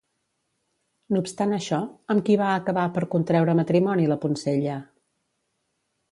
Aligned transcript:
No 1.15 1.19
obstant 1.25 1.51
això, 1.57 1.81
amb 2.13 2.23
qui 2.29 2.37
va 2.41 2.47
acabar 2.53 2.85
per 2.95 3.03
contreure 3.11 3.55
matrimoni 3.59 4.07
la 4.13 4.17
poncella? 4.23 4.79